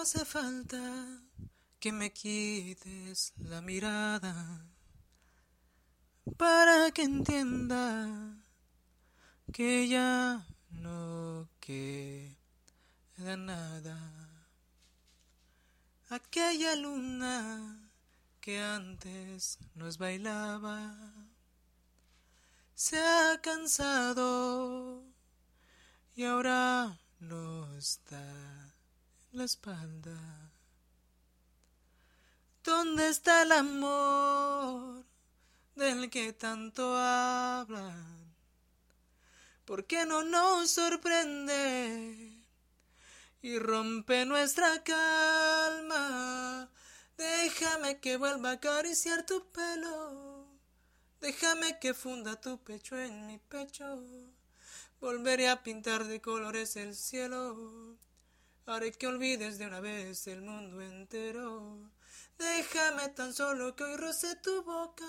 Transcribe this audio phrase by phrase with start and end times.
[0.00, 0.80] hace falta
[1.78, 4.34] que me quites la mirada
[6.38, 8.08] para que entienda
[9.52, 13.98] que ya no queda nada.
[16.08, 17.90] Aquella luna
[18.40, 20.94] que antes nos bailaba
[22.74, 25.04] se ha cansado
[26.14, 28.59] y ahora nos da
[29.32, 30.50] la espalda.
[32.64, 35.04] ¿Dónde está el amor
[35.76, 38.34] del que tanto hablan?
[39.64, 42.42] ¿Por qué no nos sorprende
[43.40, 46.68] y rompe nuestra calma?
[47.16, 50.48] Déjame que vuelva a acariciar tu pelo.
[51.20, 54.02] Déjame que funda tu pecho en mi pecho.
[55.00, 57.96] Volveré a pintar de colores el cielo.
[58.70, 61.90] Haré que olvides de una vez el mundo entero.
[62.38, 65.04] Déjame tan solo que hoy roce tu boca.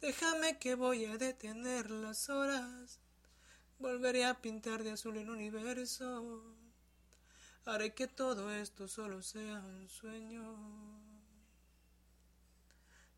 [0.00, 2.98] Déjame que voy a detener las horas.
[3.78, 6.42] Volveré a pintar de azul el universo.
[7.64, 10.42] Haré que todo esto solo sea un sueño.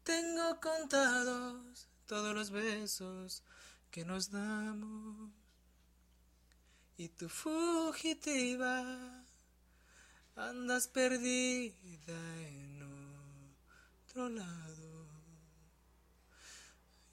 [0.05, 3.45] Tengo contados todos los besos
[3.91, 5.31] que nos damos.
[7.01, 8.85] Y tu fugitiva
[10.37, 12.83] andas perdida en
[14.05, 15.07] otro lado.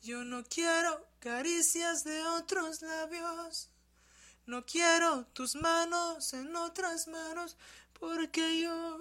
[0.01, 3.69] Yo no quiero caricias de otros labios.
[4.45, 7.55] No quiero tus manos en otras manos
[7.97, 8.99] porque yo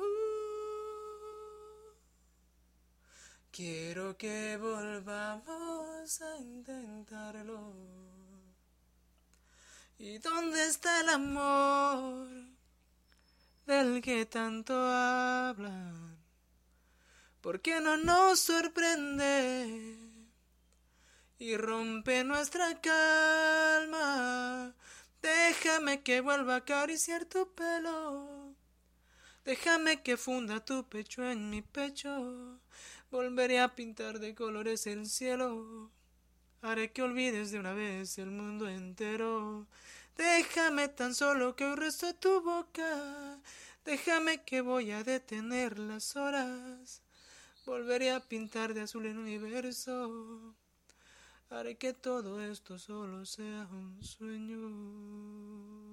[3.51, 8.16] quiero que volvamos a intentarlo.
[9.99, 12.29] ¿Y dónde está el amor
[13.65, 16.19] del que tanto hablan?
[17.41, 19.97] ¿Por qué no nos sorprende
[21.39, 24.75] y rompe nuestra calma?
[25.23, 28.55] Déjame que vuelva a acariciar tu pelo.
[29.47, 32.61] Déjame que funda tu pecho en mi pecho.
[33.11, 35.91] Volveré a pintar de colores el cielo.
[36.63, 39.67] Haré que olvides de una vez el mundo entero.
[40.17, 43.39] Déjame tan solo que hoy resto tu boca.
[43.85, 47.03] Déjame que voy a detener las horas.
[47.67, 50.55] Volveré a pintar de azul el universo.
[51.51, 55.86] Haré que todo esto solo sea un sueño.